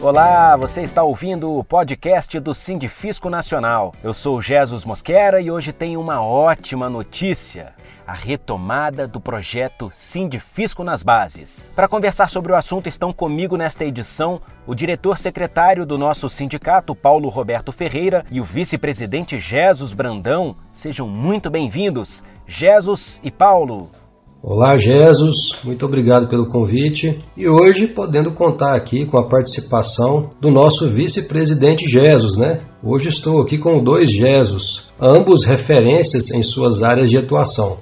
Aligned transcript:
Olá, 0.00 0.56
você 0.56 0.82
está 0.82 1.02
ouvindo 1.02 1.58
o 1.58 1.64
podcast 1.64 2.38
do 2.38 2.54
Sindifisco 2.54 3.28
Nacional. 3.28 3.92
Eu 4.00 4.14
sou 4.14 4.40
Jesus 4.40 4.84
Mosquera 4.84 5.40
e 5.40 5.50
hoje 5.50 5.72
tenho 5.72 6.00
uma 6.00 6.22
ótima 6.22 6.88
notícia 6.88 7.74
a 8.06 8.12
retomada 8.14 9.08
do 9.08 9.20
projeto 9.20 9.90
Sindifisco 9.92 10.84
nas 10.84 11.02
Bases. 11.02 11.70
Para 11.74 11.88
conversar 11.88 12.30
sobre 12.30 12.52
o 12.52 12.56
assunto 12.56 12.88
estão 12.88 13.12
comigo 13.12 13.56
nesta 13.56 13.84
edição 13.84 14.40
o 14.66 14.74
diretor-secretário 14.74 15.84
do 15.84 15.98
nosso 15.98 16.30
sindicato, 16.30 16.94
Paulo 16.94 17.28
Roberto 17.28 17.72
Ferreira, 17.72 18.24
e 18.30 18.40
o 18.40 18.44
vice-presidente 18.44 19.38
Jesus 19.40 19.92
Brandão. 19.92 20.56
Sejam 20.72 21.08
muito 21.08 21.50
bem-vindos, 21.50 22.22
Jesus 22.46 23.20
e 23.22 23.30
Paulo. 23.30 23.90
Olá, 24.40 24.76
Jesus, 24.76 25.56
muito 25.64 25.84
obrigado 25.84 26.28
pelo 26.28 26.46
convite 26.46 27.18
e 27.36 27.48
hoje 27.48 27.88
podendo 27.88 28.30
contar 28.30 28.76
aqui 28.76 29.04
com 29.04 29.18
a 29.18 29.26
participação 29.26 30.30
do 30.40 30.48
nosso 30.48 30.88
vice-presidente 30.88 31.88
Jesus, 31.88 32.36
né? 32.36 32.60
Hoje 32.80 33.08
estou 33.08 33.42
aqui 33.42 33.58
com 33.58 33.82
dois 33.82 34.12
Jesus, 34.12 34.90
ambos 35.00 35.44
referências 35.44 36.30
em 36.30 36.40
suas 36.40 36.84
áreas 36.84 37.10
de 37.10 37.18
atuação. 37.18 37.78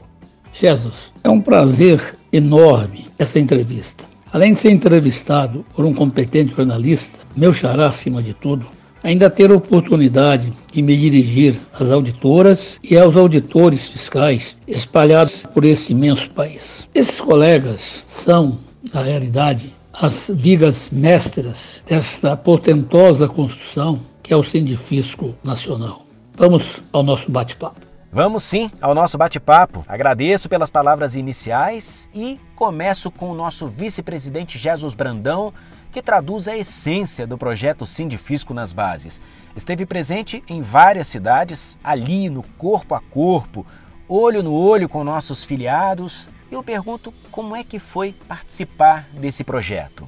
Jesus, 0.51 1.13
é 1.23 1.29
um 1.29 1.43
prazer 1.43 2.17
enorme 2.33 3.07
essa 3.19 3.39
entrevista. 3.39 4.05
Além 4.33 4.55
de 4.55 4.59
ser 4.59 4.71
entrevistado 4.71 5.63
por 5.75 5.85
um 5.85 5.93
competente 5.93 6.55
jornalista, 6.57 7.19
meu 7.37 7.53
xará 7.53 7.87
acima 7.89 8.23
de 8.23 8.33
tudo, 8.33 8.65
ainda 9.07 9.31
ter 9.31 9.53
a 9.53 9.55
oportunidade 9.55 10.53
de 10.73 10.83
me 10.83 10.97
dirigir 10.97 11.61
às 11.73 11.93
auditoras 11.93 12.81
e 12.83 12.99
aos 12.99 13.15
auditores 13.15 13.89
fiscais 13.89 14.57
espalhados 14.67 15.47
por 15.55 15.65
esse 15.65 15.93
imenso 15.93 16.29
país. 16.33 16.89
Esses 16.93 17.21
colegas 17.21 18.03
são, 18.05 18.59
na 18.93 19.03
realidade, 19.03 19.73
as 19.93 20.29
vigas 20.35 20.91
mestras 20.91 21.85
desta 21.87 22.37
portentosa 22.37 23.29
construção 23.29 24.01
que 24.25 24.35
é 24.35 24.37
o 24.37 24.43
Sindifisco 24.43 25.37
Nacional. 25.45 26.05
Vamos 26.35 26.83
ao 26.93 27.05
nosso 27.05 27.31
bate-papo. 27.31 27.81
Vamos 28.13 28.43
sim 28.43 28.69
ao 28.81 28.93
nosso 28.93 29.17
bate-papo. 29.17 29.85
Agradeço 29.87 30.49
pelas 30.49 30.69
palavras 30.69 31.15
iniciais 31.15 32.11
e 32.13 32.41
começo 32.57 33.09
com 33.13 33.31
o 33.31 33.35
nosso 33.37 33.69
vice-presidente 33.69 34.59
Jesus 34.59 34.95
Brandão, 34.95 35.55
que 35.97 36.03
traduz 36.03 36.47
a 36.47 36.55
essência 36.55 37.27
do 37.27 37.39
projeto 37.39 37.87
Sindifisco 37.87 38.53
nas 38.53 38.71
bases. 38.71 39.19
Esteve 39.57 39.87
presente 39.87 40.45
em 40.47 40.61
várias 40.61 41.09
cidades, 41.09 41.79
ali 41.83 42.29
no 42.29 42.43
corpo 42.59 42.95
a 42.95 43.01
corpo, 43.01 43.65
olho 44.07 44.43
no 44.43 44.53
olho 44.53 44.91
com 44.91 45.03
nossos 45.03 45.43
filiados. 45.43 46.29
E 46.53 46.55
eu 46.55 46.63
pergunto 46.63 47.15
como 47.31 47.57
é 47.57 47.65
que 47.65 47.79
foi 47.79 48.15
participar 48.29 49.09
desse 49.11 49.43
projeto. 49.43 50.07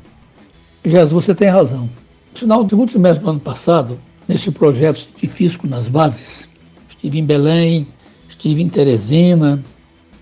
Jesus, 0.84 1.24
você 1.24 1.34
tem 1.34 1.48
razão. 1.48 1.88
No 2.32 2.38
final 2.38 2.62
do 2.62 2.68
segundo 2.68 2.92
semestre 2.92 3.24
do 3.24 3.30
ano 3.30 3.40
passado, 3.40 3.98
nesse 4.28 4.52
projeto 4.52 4.98
Sindifisco 4.98 5.66
nas 5.66 5.88
bases, 5.88 6.46
estive 6.86 7.18
em 7.18 7.24
Belém, 7.24 7.88
estive 8.28 8.60
em 8.60 8.68
Teresina, 8.68 9.58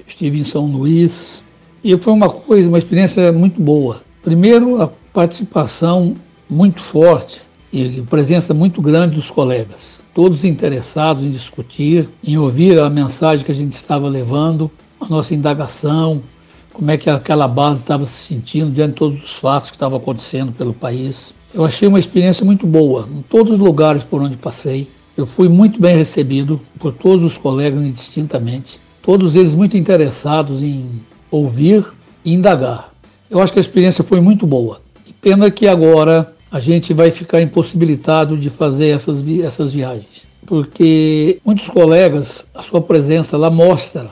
estive 0.06 0.38
em 0.38 0.44
São 0.44 0.66
Luís, 0.66 1.42
e 1.82 1.96
foi 1.98 2.12
uma 2.12 2.30
coisa, 2.30 2.68
uma 2.68 2.78
experiência 2.78 3.32
muito 3.32 3.60
boa. 3.60 4.06
Primeiro, 4.22 4.80
a 4.80 4.88
participação 5.16 6.14
muito 6.46 6.78
forte 6.78 7.40
e 7.72 8.02
presença 8.02 8.52
muito 8.52 8.82
grande 8.82 9.16
dos 9.16 9.30
colegas, 9.30 10.02
todos 10.14 10.44
interessados 10.44 11.24
em 11.24 11.30
discutir, 11.30 12.06
em 12.22 12.36
ouvir 12.36 12.78
a 12.78 12.90
mensagem 12.90 13.42
que 13.42 13.50
a 13.50 13.54
gente 13.54 13.72
estava 13.72 14.10
levando, 14.10 14.70
a 15.00 15.06
nossa 15.06 15.34
indagação, 15.34 16.20
como 16.70 16.90
é 16.90 16.98
que 16.98 17.08
aquela 17.08 17.48
base 17.48 17.80
estava 17.80 18.04
se 18.04 18.26
sentindo 18.26 18.70
diante 18.70 18.90
de 18.90 18.96
todos 18.96 19.24
os 19.24 19.36
fatos 19.36 19.70
que 19.70 19.76
estavam 19.76 19.96
acontecendo 19.96 20.52
pelo 20.52 20.74
país. 20.74 21.32
Eu 21.54 21.64
achei 21.64 21.88
uma 21.88 21.98
experiência 21.98 22.44
muito 22.44 22.66
boa 22.66 23.08
em 23.10 23.22
todos 23.22 23.54
os 23.54 23.58
lugares 23.58 24.04
por 24.04 24.20
onde 24.20 24.36
passei. 24.36 24.86
Eu 25.16 25.26
fui 25.26 25.48
muito 25.48 25.80
bem 25.80 25.96
recebido 25.96 26.60
por 26.78 26.92
todos 26.92 27.24
os 27.24 27.38
colegas 27.38 27.82
indistintamente, 27.82 28.78
todos 29.00 29.34
eles 29.34 29.54
muito 29.54 29.78
interessados 29.78 30.62
em 30.62 30.90
ouvir 31.30 31.86
e 32.22 32.34
indagar. 32.34 32.92
Eu 33.30 33.40
acho 33.40 33.50
que 33.50 33.58
a 33.58 33.62
experiência 33.62 34.04
foi 34.04 34.20
muito 34.20 34.46
boa. 34.46 34.84
Pena 35.26 35.50
que 35.50 35.66
agora 35.66 36.32
a 36.52 36.60
gente 36.60 36.94
vai 36.94 37.10
ficar 37.10 37.42
impossibilitado 37.42 38.36
de 38.36 38.48
fazer 38.48 38.90
essas, 38.90 39.20
vi 39.20 39.42
essas 39.42 39.72
viagens, 39.72 40.24
porque 40.46 41.40
muitos 41.44 41.68
colegas, 41.68 42.46
a 42.54 42.62
sua 42.62 42.80
presença 42.80 43.36
lá 43.36 43.50
mostra 43.50 44.08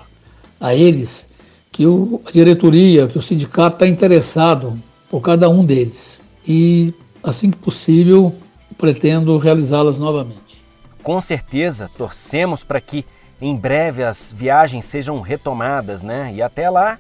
a 0.61 0.75
eles 0.75 1.29
que 1.71 1.87
o, 1.87 2.21
a 2.27 2.33
diretoria, 2.33 3.07
que 3.07 3.17
o 3.17 3.23
sindicato 3.23 3.77
está 3.77 3.87
interessado 3.87 4.77
por 5.09 5.21
cada 5.21 5.49
um 5.49 5.65
deles. 5.65 6.21
E 6.45 6.93
assim 7.23 7.49
que 7.49 7.59
possível, 7.59 8.35
pretendo 8.77 9.39
realizá-las 9.39 9.97
novamente 9.97 10.45
com 11.01 11.21
certeza 11.21 11.89
torcemos 11.97 12.65
para 12.65 12.81
que 12.81 13.05
em 13.41 13.55
breve 13.55 14.03
as 14.03 14.35
viagens 14.37 14.87
sejam 14.87 15.21
retomadas, 15.21 16.03
né? 16.03 16.33
E 16.35 16.43
até 16.43 16.69
lá 16.69 16.99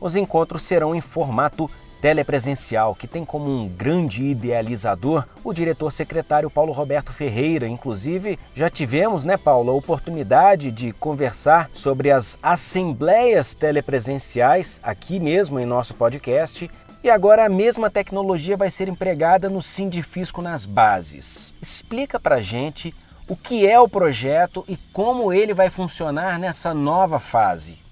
os 0.00 0.14
encontros 0.14 0.62
serão 0.62 0.94
em 0.94 1.00
formato 1.00 1.68
telepresencial, 2.00 2.94
que 2.94 3.06
tem 3.06 3.24
como 3.24 3.50
um 3.50 3.68
grande 3.68 4.22
idealizador 4.22 5.24
o 5.42 5.52
diretor 5.52 5.90
secretário 5.90 6.50
Paulo 6.50 6.72
Roberto 6.72 7.12
Ferreira. 7.12 7.66
Inclusive, 7.66 8.38
já 8.54 8.70
tivemos, 8.70 9.24
né, 9.24 9.36
Paulo, 9.36 9.70
a 9.70 9.74
oportunidade 9.74 10.70
de 10.70 10.92
conversar 10.92 11.70
sobre 11.72 12.10
as 12.10 12.38
assembleias 12.42 13.54
telepresenciais 13.54 14.80
aqui 14.82 15.18
mesmo 15.18 15.58
em 15.58 15.66
nosso 15.66 15.94
podcast. 15.94 16.70
E 17.02 17.10
agora 17.10 17.46
a 17.46 17.48
mesma 17.48 17.88
tecnologia 17.88 18.56
vai 18.56 18.70
ser 18.70 18.88
empregada 18.88 19.48
no 19.48 19.62
Sindifisco 19.62 20.42
nas 20.42 20.66
bases. 20.66 21.54
Explica 21.62 22.18
pra 22.18 22.40
gente 22.40 22.94
o 23.28 23.36
que 23.36 23.66
é 23.66 23.78
o 23.78 23.88
projeto 23.88 24.64
e 24.68 24.76
como 24.92 25.32
ele 25.32 25.54
vai 25.54 25.70
funcionar 25.70 26.38
nessa 26.38 26.72
nova 26.72 27.18
fase. 27.18 27.85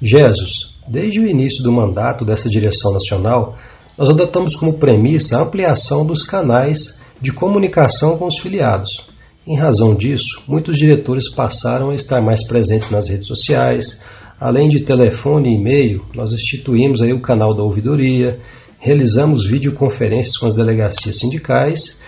Jesus, 0.00 0.76
desde 0.86 1.20
o 1.20 1.26
início 1.26 1.62
do 1.62 1.72
mandato 1.72 2.24
dessa 2.24 2.48
direção 2.48 2.92
nacional, 2.92 3.56
nós 3.96 4.10
adotamos 4.10 4.54
como 4.54 4.78
premissa 4.78 5.38
a 5.38 5.42
ampliação 5.42 6.04
dos 6.04 6.22
canais 6.22 7.00
de 7.20 7.32
comunicação 7.32 8.18
com 8.18 8.26
os 8.26 8.38
filiados. 8.38 9.06
Em 9.46 9.56
razão 9.56 9.94
disso, 9.94 10.42
muitos 10.46 10.76
diretores 10.76 11.32
passaram 11.32 11.90
a 11.90 11.94
estar 11.94 12.20
mais 12.20 12.46
presentes 12.46 12.90
nas 12.90 13.08
redes 13.08 13.26
sociais. 13.26 14.00
Além 14.38 14.68
de 14.68 14.80
telefone 14.80 15.50
e 15.50 15.54
e-mail, 15.54 16.04
nós 16.14 16.32
instituímos 16.32 17.00
aí 17.00 17.12
o 17.12 17.20
canal 17.20 17.54
da 17.54 17.62
ouvidoria, 17.62 18.38
realizamos 18.78 19.46
videoconferências 19.46 20.36
com 20.36 20.46
as 20.46 20.54
delegacias 20.54 21.18
sindicais 21.18 22.00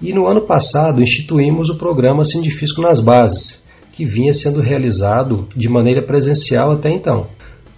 e 0.00 0.12
no 0.12 0.26
ano 0.26 0.42
passado 0.42 1.02
instituímos 1.02 1.70
o 1.70 1.76
programa 1.76 2.24
Sindifisco 2.24 2.82
nas 2.82 3.00
Bases, 3.00 3.61
que 3.92 4.04
vinha 4.04 4.32
sendo 4.32 4.60
realizado 4.60 5.46
de 5.54 5.68
maneira 5.68 6.02
presencial 6.02 6.72
até 6.72 6.90
então. 6.90 7.26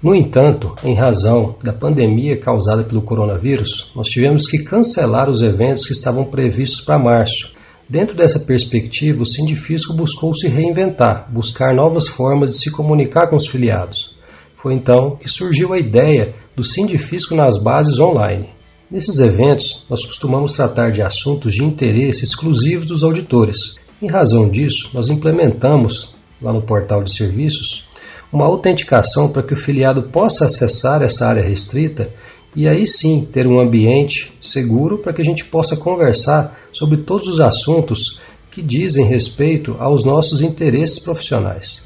No 0.02 0.14
entanto, 0.14 0.74
em 0.84 0.94
razão 0.94 1.56
da 1.62 1.72
pandemia 1.72 2.36
causada 2.36 2.84
pelo 2.84 3.02
coronavírus, 3.02 3.90
nós 3.96 4.06
tivemos 4.06 4.46
que 4.46 4.58
cancelar 4.58 5.30
os 5.30 5.42
eventos 5.42 5.86
que 5.86 5.92
estavam 5.92 6.24
previstos 6.24 6.82
para 6.82 6.98
março. 6.98 7.52
Dentro 7.88 8.16
dessa 8.16 8.38
perspectiva, 8.40 9.22
o 9.22 9.26
Sindifisco 9.26 9.94
buscou 9.94 10.34
se 10.34 10.46
reinventar, 10.46 11.26
buscar 11.32 11.74
novas 11.74 12.06
formas 12.06 12.50
de 12.50 12.56
se 12.56 12.70
comunicar 12.70 13.28
com 13.28 13.36
os 13.36 13.46
filiados. 13.46 14.14
Foi 14.54 14.74
então 14.74 15.16
que 15.16 15.28
surgiu 15.28 15.72
a 15.72 15.78
ideia 15.78 16.34
do 16.54 16.62
Sindifisco 16.62 17.34
nas 17.34 17.56
bases 17.56 17.98
online. 17.98 18.48
Nesses 18.90 19.18
eventos, 19.18 19.84
nós 19.88 20.04
costumamos 20.04 20.52
tratar 20.52 20.90
de 20.90 21.02
assuntos 21.02 21.54
de 21.54 21.64
interesse 21.64 22.24
exclusivos 22.24 22.86
dos 22.86 23.02
auditores. 23.02 23.76
Em 24.04 24.06
razão 24.06 24.50
disso, 24.50 24.90
nós 24.92 25.08
implementamos, 25.08 26.14
lá 26.42 26.52
no 26.52 26.60
portal 26.60 27.02
de 27.02 27.10
serviços, 27.10 27.88
uma 28.30 28.44
autenticação 28.44 29.30
para 29.30 29.42
que 29.42 29.54
o 29.54 29.56
filiado 29.56 30.02
possa 30.02 30.44
acessar 30.44 31.00
essa 31.00 31.26
área 31.26 31.42
restrita 31.42 32.10
e 32.54 32.68
aí 32.68 32.86
sim 32.86 33.26
ter 33.32 33.46
um 33.46 33.58
ambiente 33.58 34.30
seguro 34.42 34.98
para 34.98 35.14
que 35.14 35.22
a 35.22 35.24
gente 35.24 35.42
possa 35.46 35.74
conversar 35.74 36.54
sobre 36.70 36.98
todos 36.98 37.26
os 37.26 37.40
assuntos 37.40 38.20
que 38.50 38.60
dizem 38.60 39.06
respeito 39.06 39.74
aos 39.78 40.04
nossos 40.04 40.42
interesses 40.42 40.98
profissionais. 40.98 41.82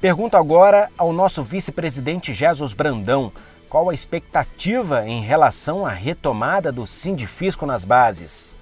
Pergunto 0.00 0.38
agora 0.38 0.88
ao 0.96 1.12
nosso 1.12 1.42
vice-presidente 1.42 2.32
Jesus 2.32 2.72
Brandão 2.72 3.30
qual 3.68 3.90
a 3.90 3.94
expectativa 3.94 5.06
em 5.06 5.20
relação 5.20 5.84
à 5.84 5.90
retomada 5.90 6.72
do 6.72 6.86
Sindifisco 6.86 7.66
nas 7.66 7.84
bases? 7.84 8.56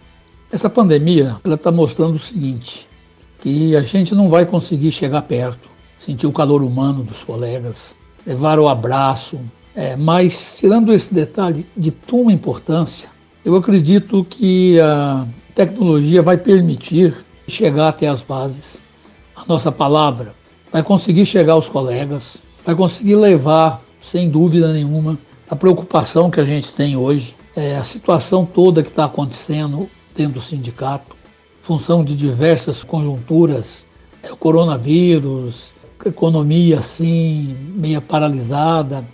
Essa 0.53 0.69
pandemia 0.69 1.37
está 1.47 1.73
mostrando 1.73 2.17
o 2.17 2.19
seguinte, 2.19 2.87
que 3.41 3.75
a 3.75 3.81
gente 3.81 4.15
não 4.15 4.29
vai 4.29 4.45
conseguir 4.45 4.93
chegar 4.93 5.23
perto, 5.23 5.67
sentir 5.99 6.27
o 6.27 6.33
calor 6.33 6.63
humano 6.63 7.03
dos 7.03 7.25
colegas, 7.25 7.97
levar 8.27 8.59
o 8.59 8.69
abraço, 8.69 9.41
é, 9.75 9.97
mas 9.97 10.59
tirando 10.61 10.93
esse 10.93 11.15
detalhe 11.15 11.67
de 11.75 11.91
tuma 11.91 12.31
importância, 12.31 13.09
eu 13.43 13.57
acredito 13.57 14.27
que 14.29 14.79
a 14.79 15.27
tecnologia 15.55 16.21
vai 16.21 16.37
permitir 16.37 17.15
chegar 17.49 17.89
até 17.89 18.07
as 18.07 18.21
bases. 18.21 18.83
A 19.35 19.45
nossa 19.49 19.73
palavra 19.73 20.35
vai 20.71 20.83
conseguir 20.83 21.25
chegar 21.25 21.55
aos 21.55 21.71
colegas, 21.71 22.37
vai 22.63 22.75
conseguir 22.75 23.17
levar 23.17 23.81
sem 24.03 24.29
dúvida 24.29 24.71
nenhuma, 24.71 25.19
a 25.49 25.57
preocupação 25.57 26.31
que 26.31 26.41
a 26.41 26.45
gente 26.45 26.75
tem 26.75 26.95
hoje, 26.95 27.35
é 27.57 27.79
a 27.79 27.85
situação 27.85 28.45
toda 28.45 28.83
que 28.83 28.91
está 28.91 29.07
acontecendo 29.07 29.89
dentro 30.15 30.35
do 30.35 30.41
sindicato, 30.41 31.17
função 31.63 32.05
de 32.05 32.15
diversas 32.15 32.83
conjunturas, 32.83 33.85
é, 34.23 34.33
o 34.33 34.37
coronavírus, 34.37 35.73
economia 36.05 36.79
assim, 36.79 37.57
meia 37.75 38.01
paralisada. 38.01 39.05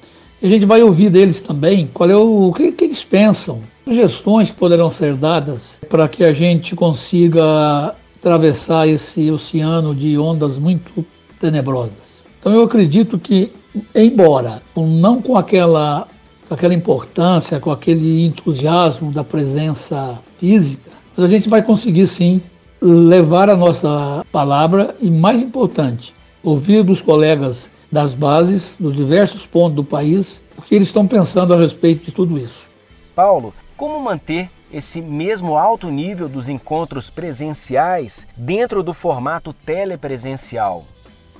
E 0.40 0.46
a 0.46 0.50
gente 0.50 0.64
vai 0.64 0.82
ouvir 0.82 1.10
deles 1.10 1.40
também 1.40 1.88
qual 1.92 2.08
é 2.08 2.16
o, 2.16 2.48
o 2.48 2.52
que, 2.52 2.72
que 2.72 2.84
eles 2.84 3.04
pensam, 3.04 3.60
sugestões 3.84 4.50
que 4.50 4.56
poderão 4.56 4.90
ser 4.90 5.14
dadas 5.14 5.78
para 5.88 6.08
que 6.08 6.24
a 6.24 6.32
gente 6.32 6.74
consiga 6.74 7.94
atravessar 8.18 8.88
esse 8.88 9.30
oceano 9.30 9.94
de 9.94 10.18
ondas 10.18 10.58
muito 10.58 11.04
tenebrosas. 11.40 12.22
Então 12.38 12.52
eu 12.52 12.62
acredito 12.62 13.18
que, 13.18 13.52
embora 13.94 14.62
não 14.76 15.20
com 15.20 15.36
aquela, 15.36 16.06
com 16.48 16.54
aquela 16.54 16.74
importância, 16.74 17.60
com 17.60 17.70
aquele 17.70 18.24
entusiasmo 18.24 19.10
da 19.10 19.24
presença 19.24 20.18
física, 20.38 20.88
mas 21.18 21.24
a 21.24 21.28
gente 21.28 21.48
vai 21.48 21.60
conseguir 21.60 22.06
sim 22.06 22.40
levar 22.80 23.50
a 23.50 23.56
nossa 23.56 24.24
palavra 24.30 24.94
e, 25.00 25.10
mais 25.10 25.42
importante, 25.42 26.14
ouvir 26.44 26.84
dos 26.84 27.02
colegas 27.02 27.68
das 27.90 28.14
bases, 28.14 28.76
dos 28.78 28.94
diversos 28.94 29.44
pontos 29.44 29.74
do 29.74 29.82
país, 29.82 30.40
o 30.56 30.62
que 30.62 30.76
eles 30.76 30.86
estão 30.86 31.08
pensando 31.08 31.52
a 31.52 31.58
respeito 31.58 32.04
de 32.04 32.12
tudo 32.12 32.38
isso. 32.38 32.68
Paulo, 33.16 33.52
como 33.76 33.98
manter 33.98 34.48
esse 34.72 35.00
mesmo 35.00 35.56
alto 35.56 35.90
nível 35.90 36.28
dos 36.28 36.48
encontros 36.48 37.10
presenciais 37.10 38.28
dentro 38.36 38.80
do 38.80 38.94
formato 38.94 39.52
telepresencial? 39.52 40.84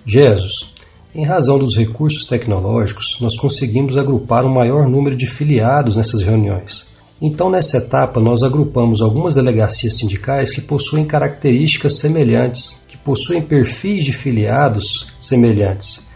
Jesus, 0.05 0.75
em 1.15 1.25
razão 1.25 1.57
dos 1.57 1.77
recursos 1.77 2.27
tecnológicos, 2.27 3.19
nós 3.21 3.37
conseguimos 3.37 3.97
agrupar 3.97 4.45
um 4.45 4.53
maior 4.53 4.89
número 4.89 5.15
de 5.15 5.27
filiados 5.29 5.97
nessas 5.97 6.23
reuniões. 6.23 6.88
Então, 7.21 7.51
nessa 7.51 7.79
etapa, 7.79 8.21
nós 8.21 8.45
agrupamos 8.45 9.03
algumas 9.03 9.35
delegacias 9.35 9.95
sindicais 9.95 10.53
que 10.53 10.61
possuem 10.61 11.05
características 11.05 11.99
semelhantes, 11.99 12.81
que 12.87 12.97
possuem 12.97 13.43
perfis 13.43 14.05
de 14.05 14.13
filiados 14.13 15.09
semelhantes. 15.19 16.07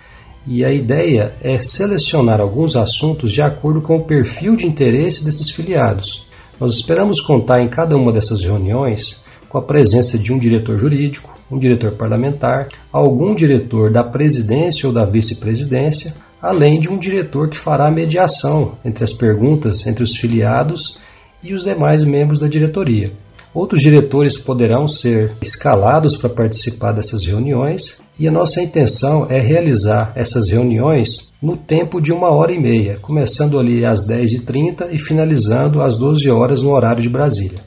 E 0.46 0.64
a 0.64 0.72
ideia 0.72 1.34
é 1.42 1.58
selecionar 1.58 2.40
alguns 2.40 2.76
assuntos 2.76 3.32
de 3.32 3.42
acordo 3.42 3.80
com 3.80 3.96
o 3.96 4.04
perfil 4.04 4.54
de 4.54 4.66
interesse 4.66 5.24
desses 5.24 5.50
filiados. 5.50 6.26
Nós 6.60 6.74
esperamos 6.74 7.20
contar 7.20 7.60
em 7.60 7.68
cada 7.68 7.96
uma 7.96 8.12
dessas 8.12 8.44
reuniões 8.44 9.20
com 9.48 9.58
a 9.58 9.62
presença 9.62 10.16
de 10.16 10.32
um 10.32 10.38
diretor 10.38 10.78
jurídico, 10.78 11.36
um 11.50 11.58
diretor 11.58 11.92
parlamentar, 11.92 12.68
algum 12.92 13.34
diretor 13.34 13.90
da 13.90 14.04
presidência 14.04 14.86
ou 14.86 14.94
da 14.94 15.04
vice-presidência, 15.04 16.14
além 16.42 16.80
de 16.80 16.88
um 16.88 16.98
diretor 16.98 17.48
que 17.48 17.56
fará 17.56 17.86
a 17.86 17.90
mediação 17.90 18.72
entre 18.84 19.04
as 19.04 19.12
perguntas 19.12 19.86
entre 19.86 20.02
os 20.02 20.16
filiados 20.16 20.98
e 21.40 21.54
os 21.54 21.62
demais 21.62 22.02
membros 22.02 22.40
da 22.40 22.48
diretoria. 22.48 23.12
Outros 23.54 23.82
diretores 23.82 24.36
poderão 24.36 24.88
ser 24.88 25.32
escalados 25.40 26.16
para 26.16 26.30
participar 26.30 26.92
dessas 26.92 27.24
reuniões 27.24 28.00
e 28.18 28.26
a 28.26 28.30
nossa 28.30 28.62
intenção 28.62 29.26
é 29.28 29.38
realizar 29.38 30.12
essas 30.14 30.50
reuniões 30.50 31.30
no 31.40 31.56
tempo 31.56 32.00
de 32.00 32.12
uma 32.12 32.30
hora 32.30 32.52
e 32.52 32.58
meia, 32.58 32.98
começando 33.02 33.58
ali 33.58 33.84
às 33.84 34.06
10h30 34.06 34.88
e 34.92 34.98
finalizando 34.98 35.82
às 35.82 35.96
12 35.96 36.30
horas 36.30 36.62
no 36.62 36.70
horário 36.70 37.02
de 37.02 37.08
Brasília. 37.08 37.60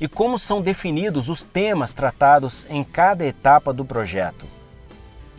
E 0.00 0.06
como 0.06 0.38
são 0.38 0.60
definidos 0.60 1.28
os 1.28 1.44
temas 1.44 1.92
tratados 1.92 2.66
em 2.70 2.84
cada 2.84 3.24
etapa 3.24 3.72
do 3.72 3.84
projeto? 3.84 4.61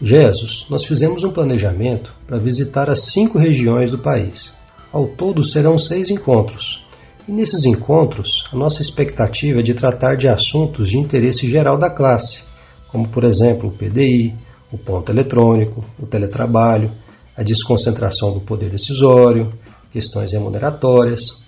Jesus, 0.05 0.65
nós 0.69 0.83
fizemos 0.83 1.23
um 1.23 1.31
planejamento 1.31 2.13
para 2.27 2.37
visitar 2.37 2.89
as 2.89 3.03
cinco 3.03 3.37
regiões 3.37 3.91
do 3.91 3.97
país. 3.97 4.53
Ao 4.91 5.07
todo 5.07 5.41
serão 5.41 5.77
seis 5.77 6.09
encontros. 6.09 6.85
E 7.25 7.31
nesses 7.31 7.63
encontros, 7.63 8.49
a 8.51 8.57
nossa 8.57 8.81
expectativa 8.81 9.61
é 9.61 9.63
de 9.63 9.73
tratar 9.73 10.15
de 10.15 10.27
assuntos 10.27 10.89
de 10.89 10.99
interesse 10.99 11.49
geral 11.49 11.77
da 11.77 11.89
classe, 11.89 12.41
como 12.89 13.07
por 13.07 13.23
exemplo 13.23 13.69
o 13.69 13.71
PDI, 13.71 14.35
o 14.73 14.77
ponto 14.77 15.09
eletrônico, 15.09 15.85
o 15.97 16.05
teletrabalho, 16.05 16.91
a 17.37 17.41
desconcentração 17.41 18.33
do 18.33 18.41
poder 18.41 18.69
decisório, 18.69 19.53
questões 19.89 20.33
remuneratórias. 20.33 21.41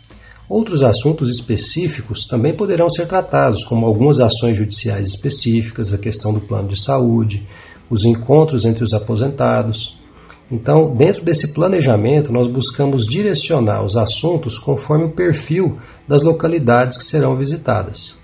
Outros 0.47 0.81
assuntos 0.81 1.29
específicos 1.29 2.25
também 2.25 2.53
poderão 2.53 2.89
ser 2.89 3.05
tratados, 3.05 3.65
como 3.65 3.85
algumas 3.85 4.21
ações 4.21 4.55
judiciais 4.55 5.07
específicas, 5.07 5.91
a 5.91 5.97
questão 5.97 6.33
do 6.33 6.39
plano 6.39 6.69
de 6.69 6.79
saúde, 6.79 7.45
os 7.89 8.05
encontros 8.05 8.65
entre 8.65 8.83
os 8.83 8.93
aposentados. 8.93 9.99
Então, 10.51 10.95
dentro 10.95 11.23
desse 11.23 11.53
planejamento, 11.53 12.31
nós 12.31 12.47
buscamos 12.47 13.07
direcionar 13.07 13.83
os 13.83 13.97
assuntos 13.97 14.59
conforme 14.59 15.05
o 15.05 15.11
perfil 15.11 15.79
das 16.07 16.21
localidades 16.21 16.97
que 16.97 17.03
serão 17.03 17.35
visitadas. 17.35 18.17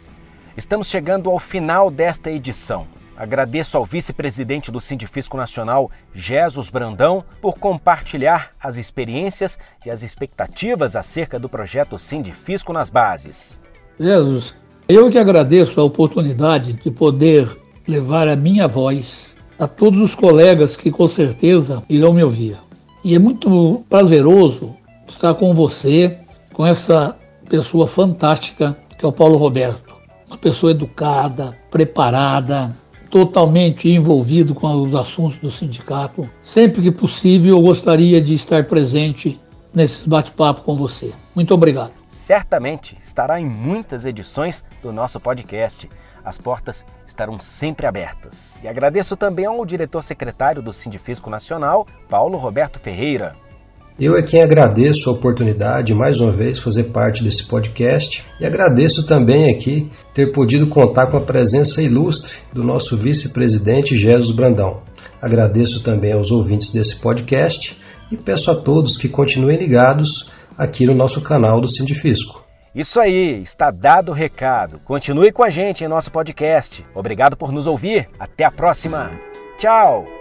Estamos 0.55 0.87
chegando 0.87 1.29
ao 1.29 1.39
final 1.39 1.89
desta 1.89 2.29
edição. 2.29 2.85
Agradeço 3.17 3.77
ao 3.77 3.85
vice-presidente 3.85 4.71
do 4.71 4.81
Sindifisco 4.81 5.37
Nacional, 5.37 5.91
Jesus 6.13 6.69
Brandão, 6.69 7.23
por 7.39 7.57
compartilhar 7.57 8.51
as 8.59 8.77
experiências 8.77 9.59
e 9.85 9.91
as 9.91 10.01
expectativas 10.01 10.95
acerca 10.95 11.39
do 11.39 11.47
projeto 11.47 11.99
Sindifisco 11.99 12.73
nas 12.73 12.89
bases. 12.89 13.59
Jesus, 13.99 14.55
eu 14.89 15.09
que 15.09 15.19
agradeço 15.19 15.79
a 15.79 15.83
oportunidade 15.83 16.73
de 16.73 16.89
poder 16.89 17.47
levar 17.87 18.27
a 18.27 18.35
minha 18.35 18.67
voz 18.67 19.30
a 19.61 19.67
todos 19.67 20.01
os 20.01 20.15
colegas 20.15 20.75
que 20.75 20.89
com 20.89 21.07
certeza 21.07 21.83
irão 21.87 22.13
me 22.13 22.23
ouvir. 22.23 22.57
E 23.03 23.13
é 23.13 23.19
muito 23.19 23.83
prazeroso 23.87 24.75
estar 25.07 25.35
com 25.35 25.53
você, 25.53 26.17
com 26.51 26.65
essa 26.65 27.15
pessoa 27.47 27.85
fantástica 27.85 28.75
que 28.97 29.05
é 29.05 29.07
o 29.07 29.11
Paulo 29.11 29.37
Roberto. 29.37 29.93
Uma 30.27 30.37
pessoa 30.37 30.71
educada, 30.71 31.55
preparada, 31.69 32.75
totalmente 33.11 33.87
envolvido 33.87 34.55
com 34.55 34.81
os 34.81 34.95
assuntos 34.95 35.37
do 35.37 35.51
sindicato. 35.51 36.27
Sempre 36.41 36.81
que 36.81 36.91
possível, 36.91 37.57
eu 37.57 37.61
gostaria 37.61 38.19
de 38.19 38.33
estar 38.33 38.65
presente 38.65 39.39
nesses 39.71 40.07
bate-papo 40.07 40.61
com 40.61 40.75
você. 40.75 41.13
Muito 41.35 41.53
obrigado. 41.53 41.91
Certamente 42.07 42.97
estará 42.99 43.39
em 43.39 43.45
muitas 43.45 44.07
edições 44.07 44.63
do 44.81 44.91
nosso 44.91 45.19
podcast 45.19 45.87
as 46.23 46.37
portas 46.37 46.85
estarão 47.05 47.39
sempre 47.39 47.85
abertas. 47.85 48.61
E 48.63 48.67
agradeço 48.67 49.15
também 49.15 49.45
ao 49.45 49.65
diretor 49.65 50.01
secretário 50.01 50.61
do 50.61 50.73
Sindifisco 50.73 51.29
Nacional, 51.29 51.87
Paulo 52.09 52.37
Roberto 52.37 52.79
Ferreira. 52.79 53.35
Eu 53.99 54.17
é 54.17 54.23
quem 54.23 54.41
agradeço 54.41 55.09
a 55.09 55.13
oportunidade 55.13 55.87
de 55.87 55.93
mais 55.93 56.19
uma 56.19 56.31
vez 56.31 56.57
fazer 56.57 56.85
parte 56.85 57.23
desse 57.23 57.45
podcast 57.45 58.25
e 58.39 58.45
agradeço 58.45 59.05
também 59.05 59.53
aqui 59.53 59.91
ter 60.13 60.31
podido 60.31 60.67
contar 60.67 61.07
com 61.07 61.17
a 61.17 61.21
presença 61.21 61.83
ilustre 61.83 62.35
do 62.51 62.63
nosso 62.63 62.97
vice-presidente 62.97 63.95
Jesus 63.95 64.35
Brandão. 64.35 64.81
Agradeço 65.21 65.83
também 65.83 66.13
aos 66.13 66.31
ouvintes 66.31 66.71
desse 66.71 66.95
podcast 66.95 67.77
e 68.11 68.17
peço 68.17 68.49
a 68.49 68.55
todos 68.55 68.97
que 68.97 69.07
continuem 69.07 69.57
ligados 69.57 70.31
aqui 70.57 70.85
no 70.85 70.95
nosso 70.95 71.21
canal 71.21 71.61
do 71.61 71.69
Sindifisco. 71.69 72.50
Isso 72.73 72.99
aí, 72.99 73.41
está 73.41 73.69
dado 73.69 74.11
o 74.11 74.15
recado. 74.15 74.79
Continue 74.79 75.31
com 75.31 75.43
a 75.43 75.49
gente 75.49 75.83
em 75.83 75.87
nosso 75.87 76.11
podcast. 76.11 76.85
Obrigado 76.95 77.35
por 77.35 77.51
nos 77.51 77.67
ouvir. 77.67 78.09
Até 78.17 78.45
a 78.45 78.51
próxima. 78.51 79.11
Tchau! 79.57 80.20